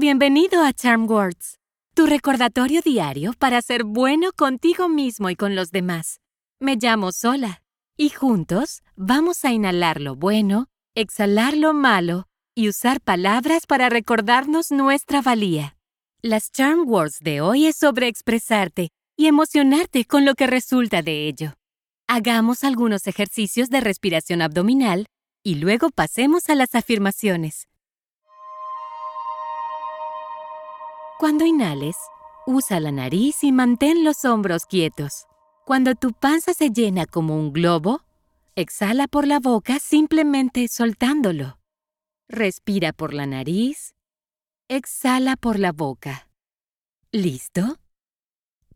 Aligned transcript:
Bienvenido 0.00 0.64
a 0.64 0.72
Charm 0.72 1.06
Words, 1.10 1.58
tu 1.94 2.06
recordatorio 2.06 2.80
diario 2.80 3.34
para 3.38 3.60
ser 3.60 3.84
bueno 3.84 4.32
contigo 4.32 4.88
mismo 4.88 5.28
y 5.28 5.36
con 5.36 5.54
los 5.54 5.72
demás. 5.72 6.20
Me 6.58 6.76
llamo 6.76 7.12
Sola 7.12 7.62
y 7.98 8.08
juntos 8.08 8.80
vamos 8.96 9.44
a 9.44 9.52
inhalar 9.52 10.00
lo 10.00 10.16
bueno, 10.16 10.68
exhalar 10.94 11.54
lo 11.54 11.74
malo 11.74 12.28
y 12.54 12.70
usar 12.70 13.02
palabras 13.02 13.66
para 13.66 13.90
recordarnos 13.90 14.70
nuestra 14.70 15.20
valía. 15.20 15.76
Las 16.22 16.50
Charm 16.50 16.88
Words 16.88 17.18
de 17.20 17.42
hoy 17.42 17.66
es 17.66 17.76
sobre 17.76 18.08
expresarte 18.08 18.92
y 19.18 19.26
emocionarte 19.26 20.06
con 20.06 20.24
lo 20.24 20.34
que 20.34 20.46
resulta 20.46 21.02
de 21.02 21.28
ello. 21.28 21.52
Hagamos 22.08 22.64
algunos 22.64 23.06
ejercicios 23.06 23.68
de 23.68 23.82
respiración 23.82 24.40
abdominal 24.40 25.08
y 25.42 25.56
luego 25.56 25.90
pasemos 25.90 26.48
a 26.48 26.54
las 26.54 26.74
afirmaciones. 26.74 27.66
Cuando 31.20 31.44
inhales, 31.44 31.98
usa 32.46 32.80
la 32.80 32.92
nariz 32.92 33.44
y 33.44 33.52
mantén 33.52 34.04
los 34.04 34.24
hombros 34.24 34.64
quietos. 34.64 35.26
Cuando 35.66 35.94
tu 35.94 36.14
panza 36.14 36.54
se 36.54 36.70
llena 36.70 37.04
como 37.04 37.36
un 37.36 37.52
globo, 37.52 38.00
exhala 38.56 39.06
por 39.06 39.26
la 39.26 39.38
boca 39.38 39.78
simplemente 39.80 40.66
soltándolo. 40.66 41.58
Respira 42.26 42.94
por 42.94 43.12
la 43.12 43.26
nariz, 43.26 43.92
exhala 44.66 45.36
por 45.36 45.58
la 45.58 45.72
boca. 45.72 46.26
¿Listo? 47.12 47.76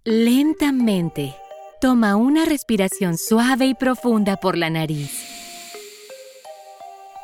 Lentamente, 0.04 1.34
toma 1.80 2.14
una 2.14 2.44
respiración 2.44 3.16
suave 3.16 3.68
y 3.68 3.74
profunda 3.74 4.36
por 4.36 4.58
la 4.58 4.68
nariz. 4.68 5.12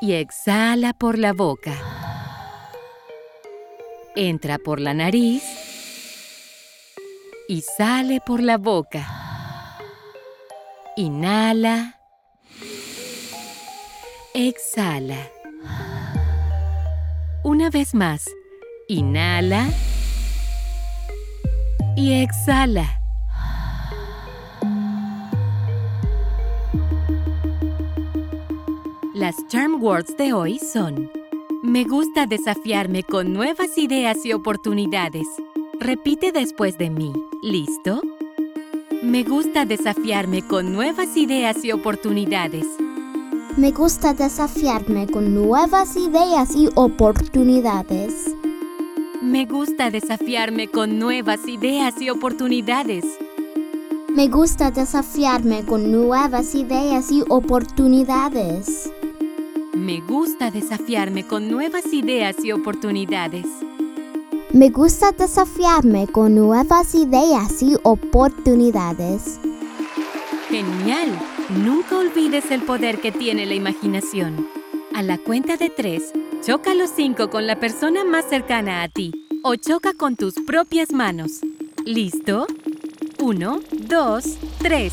Y 0.00 0.12
exhala 0.12 0.94
por 0.94 1.18
la 1.18 1.34
boca. 1.34 1.99
Entra 4.16 4.58
por 4.58 4.80
la 4.80 4.92
nariz 4.92 5.42
y 7.48 7.62
sale 7.62 8.20
por 8.20 8.42
la 8.42 8.58
boca. 8.58 9.06
Inhala. 10.96 12.00
Exhala. 14.34 15.30
Una 17.44 17.70
vez 17.70 17.94
más. 17.94 18.24
Inhala. 18.88 19.68
Y 21.96 22.20
exhala. 22.22 23.00
Las 29.14 29.36
charm 29.48 29.82
words 29.82 30.16
de 30.16 30.32
hoy 30.32 30.58
son 30.58 31.10
Me 31.62 31.84
gusta 31.84 32.24
desafiarme 32.24 33.02
con 33.02 33.34
nuevas 33.34 33.76
ideas 33.76 34.24
y 34.24 34.32
oportunidades. 34.32 35.26
Repite 35.78 36.32
después 36.32 36.78
de 36.78 36.88
mí. 36.88 37.12
¿Listo? 37.42 38.00
Me 39.02 39.24
gusta 39.24 39.66
desafiarme 39.66 40.40
con 40.40 40.72
nuevas 40.72 41.14
ideas 41.18 41.62
y 41.62 41.72
oportunidades. 41.72 42.66
Me 43.58 43.72
gusta 43.72 44.14
desafiarme 44.14 45.06
con 45.06 45.34
nuevas 45.34 45.98
ideas 45.98 46.56
y 46.56 46.68
oportunidades. 46.68 48.34
Me 49.20 49.44
gusta 49.44 49.90
desafiarme 49.90 50.68
con 50.68 50.98
nuevas 50.98 51.46
ideas 51.46 52.00
y 52.00 52.08
oportunidades. 52.08 53.04
Me 54.08 54.28
gusta 54.28 54.70
desafiarme 54.70 55.66
con 55.66 55.92
nuevas 55.92 56.54
ideas 56.54 57.12
y 57.12 57.22
oportunidades. 57.28 58.90
Me 59.80 60.02
gusta 60.02 60.50
desafiarme 60.50 61.26
con 61.26 61.50
nuevas 61.50 61.90
ideas 61.94 62.36
y 62.44 62.52
oportunidades. 62.52 63.46
Me 64.52 64.68
gusta 64.68 65.12
desafiarme 65.12 66.06
con 66.06 66.34
nuevas 66.34 66.94
ideas 66.94 67.62
y 67.62 67.76
oportunidades. 67.82 69.40
Genial. 70.50 71.08
Nunca 71.64 71.96
olvides 71.96 72.50
el 72.50 72.60
poder 72.60 73.00
que 73.00 73.10
tiene 73.10 73.46
la 73.46 73.54
imaginación. 73.54 74.46
A 74.94 75.02
la 75.02 75.16
cuenta 75.16 75.56
de 75.56 75.70
tres, 75.70 76.12
choca 76.44 76.74
los 76.74 76.90
cinco 76.90 77.30
con 77.30 77.46
la 77.46 77.58
persona 77.58 78.04
más 78.04 78.26
cercana 78.28 78.82
a 78.82 78.88
ti 78.88 79.12
o 79.42 79.56
choca 79.56 79.94
con 79.94 80.14
tus 80.14 80.34
propias 80.46 80.92
manos. 80.92 81.40
¿Listo? 81.86 82.46
Uno, 83.18 83.60
dos, 83.88 84.36
tres. 84.58 84.92